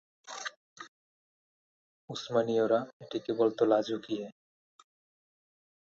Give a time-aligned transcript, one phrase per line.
[2.09, 4.25] উসমানীয়রা এটিকে বলত লাজকিয়ে।